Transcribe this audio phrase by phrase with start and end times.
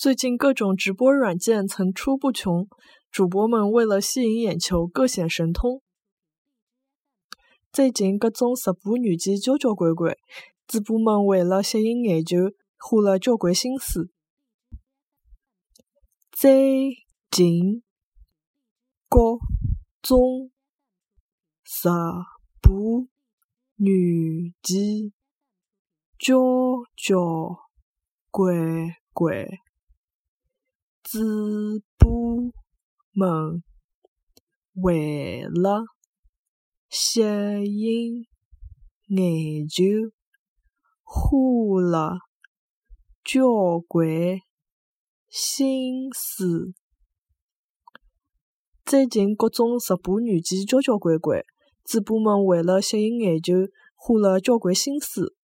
[0.00, 2.66] 最近各种直播软件层出不穷，
[3.10, 5.82] 主播们为了吸引眼球，各显神通。
[7.70, 10.16] 最近各种直播软件交交关关，
[10.66, 12.38] 主播们为了吸引眼球，
[12.78, 14.10] 花了交关心思。
[16.32, 16.96] 最
[17.30, 17.82] 近
[19.06, 19.18] 各
[20.00, 20.50] 种
[21.62, 21.74] 直
[22.62, 23.06] 播
[23.76, 25.12] 软件
[26.18, 26.38] 交
[26.96, 27.58] 交
[28.30, 29.46] 关关。
[31.12, 31.18] 主
[31.98, 32.52] 播
[33.10, 33.64] 们
[34.74, 35.82] 为了
[36.88, 38.26] 吸引
[39.08, 39.82] 眼球，
[41.02, 42.18] 花了
[43.24, 43.42] 交
[43.88, 44.06] 关
[45.28, 46.74] 心思。
[48.84, 51.42] 最近各种直播软件交交关关，
[51.82, 53.54] 主播们为了吸引眼球，
[53.96, 55.34] 花了交关心思。